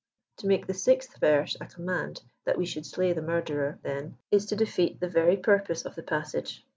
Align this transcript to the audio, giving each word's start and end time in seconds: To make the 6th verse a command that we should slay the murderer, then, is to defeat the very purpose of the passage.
To 0.37 0.47
make 0.47 0.65
the 0.65 0.73
6th 0.73 1.17
verse 1.19 1.55
a 1.61 1.67
command 1.67 2.23
that 2.45 2.57
we 2.57 2.65
should 2.65 2.87
slay 2.87 3.13
the 3.13 3.21
murderer, 3.21 3.77
then, 3.83 4.17
is 4.31 4.47
to 4.47 4.55
defeat 4.55 4.99
the 4.99 5.07
very 5.09 5.37
purpose 5.37 5.85
of 5.85 5.93
the 5.93 6.01
passage. 6.01 6.65